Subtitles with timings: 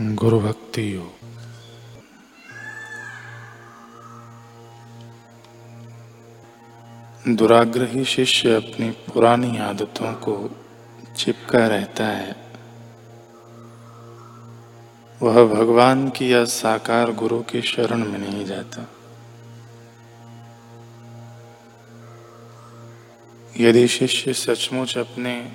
[0.00, 1.12] गुरु भक्ति योग।
[7.36, 10.50] दुराग्रही शिष्य अपनी पुरानी आदतों को
[11.16, 12.36] चिपका रहता है।
[15.22, 18.88] वह भगवान की या साकार गुरु की शरण में नहीं जाता।
[23.58, 25.52] यदि शिष्य सचमुच अपने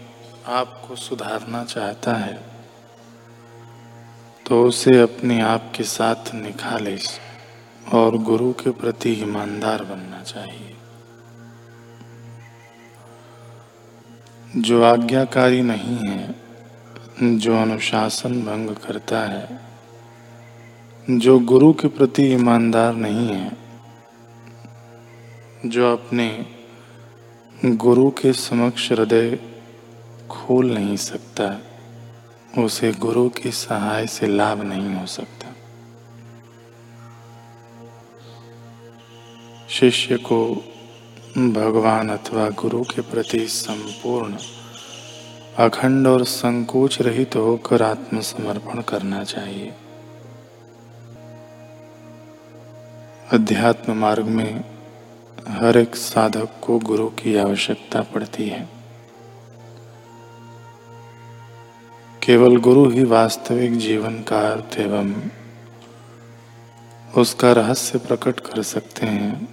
[0.48, 2.51] आप को सुधारना चाहता है
[4.52, 6.98] तो उसे अपने आप के साथ निखाले
[7.94, 10.76] और गुरु के प्रति ईमानदार बनना चाहिए।
[14.58, 16.36] जो आज्ञाकारी नहीं है,
[17.24, 19.60] जो अनुशासन भंग करता है,
[21.10, 23.58] जो गुरु के प्रति ईमानदार नहीं है,
[25.66, 26.46] जो अपने
[27.66, 29.40] गुरु के समक्ष हृदय
[30.30, 31.62] खोल नहीं सकता
[32.58, 35.48] उसे गुरु की सहाय से लाभ नहीं हो सकता।
[39.70, 40.56] शिष्य को
[41.38, 44.38] भगवान अथवा गुरु के प्रति संपूर्ण,
[45.58, 49.74] अखंड और संकोच रहित तो होकर आत्मसमर्पण करना चाहिए।
[53.32, 54.64] अध्यात्म मार्ग में
[55.48, 58.81] हर एक साधक को गुरु की आवश्यकता पड़ती है।
[62.24, 65.14] केवल गुरु ही वास्तविक जीवन का अर्थ एवं
[67.18, 69.46] उसका रहस्य प्रकट कर सकते हैं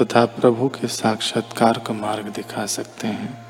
[0.00, 3.46] तथा प्रभु के साक्षात्कार का मार्ग दिखा सकते हैं।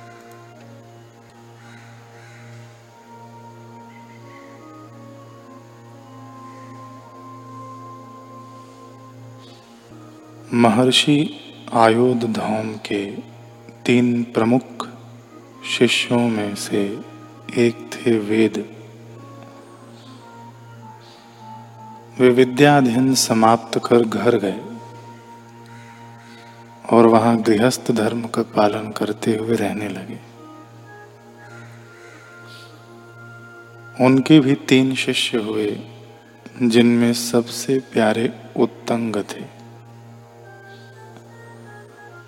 [10.55, 11.41] महर्षि
[11.73, 13.07] आयोध धौम के
[13.87, 14.89] तीन प्रमुख
[15.79, 17.01] शिष्यों में से
[17.59, 18.77] एक थे वेद।
[22.21, 24.61] वे विद्याध्ययन समाप्त कर घर गए
[26.91, 30.21] और वहाँ गृहस्थ धर्म का पालन करते हुए रहने लगे।
[34.05, 35.81] उनके भी तीन शिष्य हुए,
[36.63, 39.45] जिनमें सबसे प्यारे उत्तंग थे।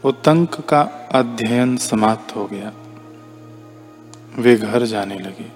[0.04, 2.72] उत्तंक का अध्ययन समाप्त हो गया।
[4.38, 5.56] वे घर जाने लगे।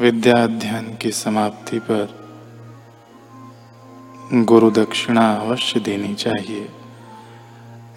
[0.00, 2.08] विद्या अध्ययन की समाप्ति पर
[4.34, 6.68] गुरु दक्षिणा अवश्य देनी चाहिए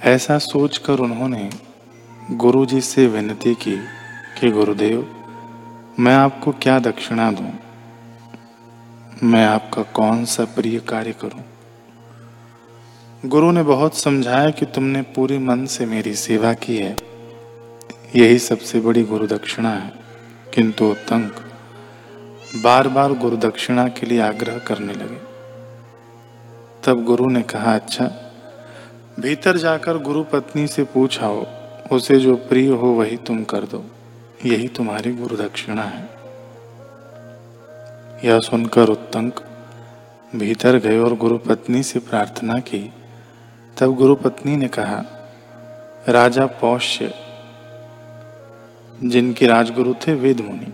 [0.03, 1.49] ऐसा सोचकर उन्होंने
[2.31, 3.77] गुरु जी से विनती की
[4.39, 5.15] कि, गुरुदेव,
[5.99, 7.53] मैं आपको क्या दक्षिणा दूँ?
[9.23, 11.43] मैं आपका कौन सा प्रिय कार्य करूँ?
[13.25, 16.97] गुरु ने बहुत समझाया कि तुमने पूरी मन से मेरी सेवा की है
[18.15, 19.93] यही सबसे बड़ी गुरु दक्षिणा है,
[20.53, 21.49] किंतु तंक
[22.53, 25.17] बार बार गुरु दक्षिणा के लिए आग्रह करने लगे।
[26.83, 28.05] तब गुरु ने कहा अच्छा
[29.19, 31.45] भीतर जाकर गुरु पत्नी से पूछाओ
[31.91, 33.83] उसे जो प्रिय हो वही तुम कर दो,
[34.45, 36.09] यही तुम्हारी गुरु दक्षिणा है।
[38.23, 39.43] यह सुनकर उत्तंक
[40.35, 42.93] भीतर गए और गुरु पत्नी से प्रार्थना की।
[43.77, 45.03] तब गुरु पत्नी ने कहा,
[46.09, 47.13] राजा पौष्य,
[49.03, 50.73] जिनके राजगुरु थे वेद मुनि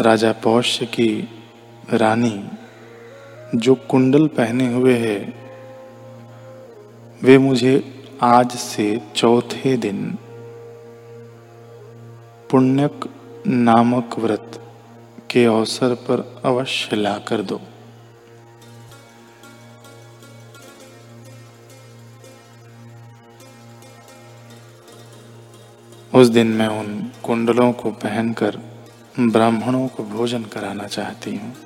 [0.00, 1.28] राजा पौष्य की
[1.92, 2.50] रानी
[3.54, 5.18] जो कुंडल पहने हुए है,
[7.22, 7.72] वे मुझे
[8.22, 10.18] आज से चौथे दिन
[12.50, 13.08] पुण्यक
[13.46, 14.60] नामक व्रत
[15.30, 17.60] के अवसर पर अवश्य ला कर दो।
[26.14, 28.69] उस दिन मैं उन कुंडलों को पहनकर
[29.18, 31.56] ब्राह्मणों को भोजन कराना चाहती हूँ।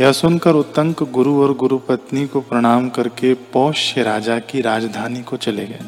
[0.00, 5.36] यह सुनकर उत्तंक गुरु और गुरु पत्नी को प्रणाम करके पौष्य राजा की राजधानी को
[5.36, 5.80] चले गए।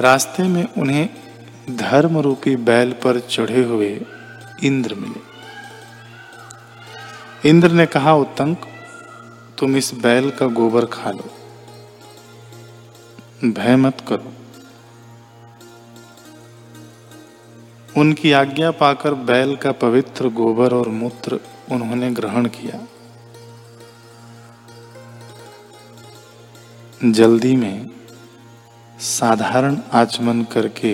[0.00, 1.08] रास्ते में उन्हें
[1.70, 4.00] धर्म रूपी बैल पर चढ़े हुए
[4.64, 5.36] इंद्र मिले।
[7.48, 8.58] इंद्र ने कहा, उत्तंक,
[9.58, 11.30] तुम इस बैल का गोबर खा लो।
[13.50, 14.35] भय मत करो।
[17.96, 21.38] उनकी आज्ञा पाकर बैल का पवित्र गोबर और मूत्र
[21.72, 22.80] उन्होंने ग्रहण किया।
[27.10, 27.90] जल्दी में
[29.00, 30.92] साधारण आचमन करके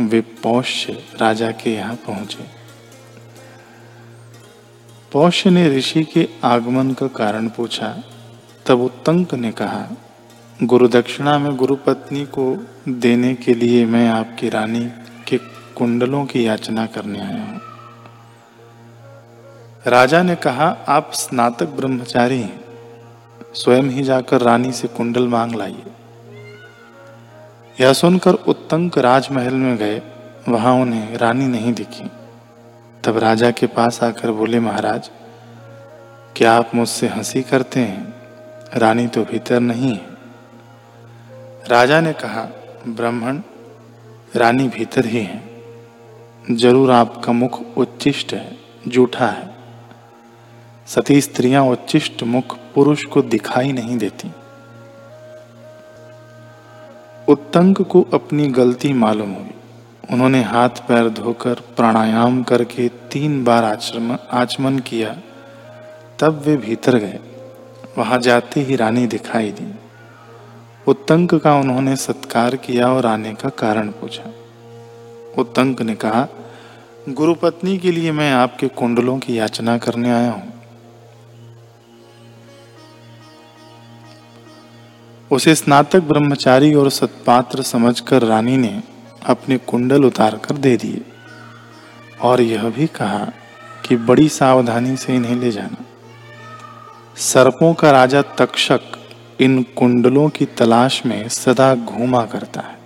[0.00, 2.44] वे पौष्य राजा के यहाँ पहुँचे।
[5.12, 7.94] पौष्य ने ऋषि के आगमन का कारण पूछा।
[8.66, 9.86] तब उत्तंक ने कहा
[10.62, 12.46] गुरु दक्षिणा में गुरु पत्नी को
[12.88, 14.86] देने के लिए मैं आपकी रानी
[15.28, 15.36] के
[15.76, 17.60] कुंडलों की याचना करने आया हूँ।
[19.86, 22.60] राजा ने कहा, आप स्नातक ब्रह्मचारी हैं।
[23.54, 25.82] स्वयं ही जाकर रानी से कुंडल मांग लाइए।
[27.80, 30.02] यह सुनकर उत्तंक राजमहल में गए।
[30.48, 32.10] वहाँ उन्हें रानी नहीं दिखी।
[33.04, 35.10] तब राजा के पास आकर बोले, महाराज,
[36.36, 38.14] क्या आप मुझसे हँसी करते हैं?
[38.74, 40.06] रानी तो भीतर नहीं है।
[41.68, 42.52] राजा ने कहा,
[42.88, 43.40] ब्राह्मण,
[44.36, 45.55] रानी भीतर ही है।
[46.50, 48.56] ज़रूर आपका मुख उच्चिष्ट है,
[48.88, 49.54] जूठा है।
[50.86, 54.30] सती स्त्रियाँ उच्चिष्ट मुख पुरुष को दिखाई नहीं देती।
[57.28, 59.50] उत्तंक को अपनी गलती मालूम हुई।
[60.12, 65.16] उन्होंने हाथ पैर धोकर प्राणायाम करके तीन बार आचमन आचमन किया।
[66.20, 67.18] तब वे भीतर गए।
[67.98, 69.74] वहाँ जाते ही रानी दिखाई दी।
[70.88, 74.32] उत्तंक का उन्होंने सत्कार किया और आने का कारण पूछा।
[75.38, 76.26] उत्तंक ने कहा,
[77.08, 80.52] गुरुपत्नी के लिए मैं आपके कुंडलों की याचना करने आया हूँ।
[85.30, 88.82] उसे स्नातक ब्रह्मचारी और सत्पात्र समझकर रानी ने
[89.26, 91.02] अपने कुंडल उतार कर दे दिए
[92.22, 93.32] और यह भी कहा
[93.88, 95.84] कि बड़ी सावधानी से इन्हें ले जाना।
[97.16, 98.80] सर्पों का राजा तक्षक
[99.40, 102.85] इन कुंडलों की तलाश में सदा घूमा करता है।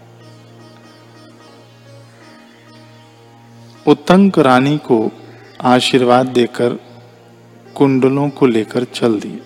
[3.90, 5.12] उत्तंक रानी को
[5.60, 6.80] आशीर्वाद देकर
[7.74, 9.40] कुंडलों को लेकर चल दिए।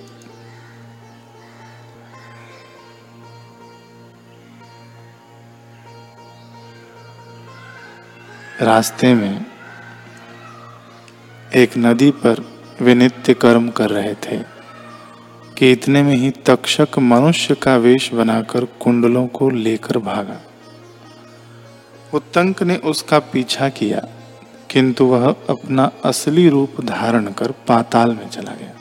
[8.61, 9.45] रास्ते में
[11.55, 12.45] एक नदी पर
[12.81, 14.39] वे नित्य कर्म कर रहे थे
[15.59, 20.41] कि इतने में ही तक्षक मनुष्य का वेश बनाकर कुंडलों को लेकर भागा।
[22.15, 24.14] उत्तंक ने उसका पीछा किया।
[24.75, 28.75] किंतु वह अपना असली रूप धारण कर पाताल में चला गया।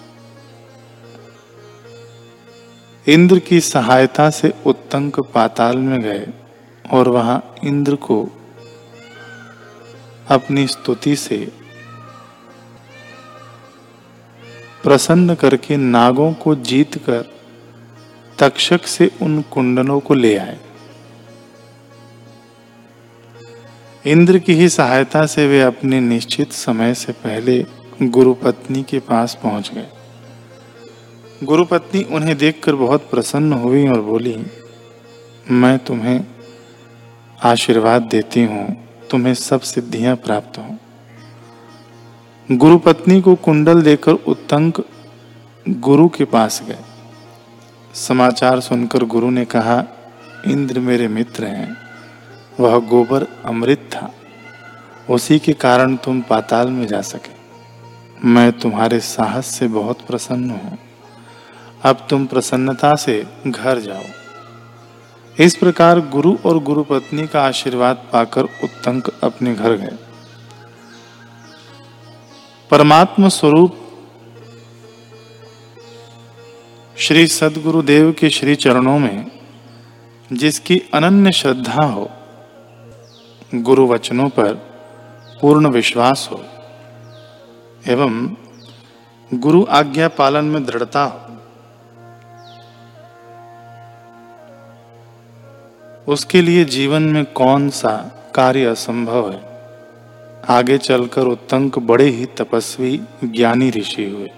[3.08, 6.28] इंद्र की सहायता से उत्तंक पाताल में गए
[6.92, 8.30] और वहाँ इंद्र को
[10.30, 11.52] अपनी स्तुति से
[14.84, 17.26] प्रसन्न करके नागों को जीतकर
[18.40, 20.60] तक्षक से उन कुंडलों को ले आए।
[24.06, 27.66] इंद्र की ही सहायता से वे अपने निश्चित समय से पहले
[28.02, 29.88] गुरुपत्नी के पास पहुँच गए।
[31.44, 34.46] गुरुपत्नी उन्हें देखकर बहुत प्रसन्न हुई और बोली,
[35.52, 36.26] मैं तुम्हें
[37.44, 40.78] आशीर्वाद देती हूँ, तुम्हें सब सिद्धियाँ प्राप्त हो।
[42.58, 44.84] गुरुपत्नी को कुंडल देकर उत्तंक
[45.70, 46.80] गुरु के पास गए।
[47.94, 49.84] समाचार सुनकर गुरु ने कहा,
[50.48, 51.83] इंद्र मेरे मित्र हैं।
[52.60, 54.14] वह गोबर अमृत था।
[55.10, 57.44] उसी के कारण तुम पाताल में जा सके।
[58.28, 60.78] मैं तुम्हारे साहस से बहुत प्रसन्न हूँ।
[61.84, 64.04] अब तुम प्रसन्नता से घर जाओ।
[65.40, 69.98] इस प्रकार गुरु और गुरु पत्नी का आशीर्वाद पाकर उत्तंक अपने घर गए।
[72.72, 73.78] परमात्मा स्वरूप
[76.98, 79.32] श्री सदगुरुदेव के श्री चरणों में,
[80.34, 82.12] जिसकी अनन्य श्रद्धा हो
[83.56, 84.54] गुरु वचनों पर
[85.42, 86.46] पूर्ण विश्वास हो।
[87.88, 88.36] एवं
[89.34, 91.20] गुरु आज्ञा पालन में दृढ़ता हो।
[96.14, 99.42] उसके लिए जीवन में कौन सा कार्य असंभव है?
[100.50, 104.32] आगे चलकर उत्तंक बड़े ही तपस्वी ज्ञानी ऋषि हुए।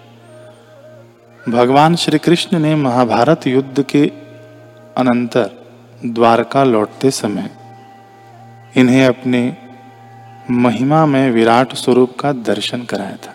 [1.50, 4.12] भगवान श्री कृष्ण ने महाभारत युद्ध के
[4.98, 5.52] अनंतर
[6.06, 7.65] द्वारका लौटते समय
[8.77, 9.58] इन्हें अपने
[10.51, 13.35] महिमा में विराट स्वरूप का दर्शन कराया था।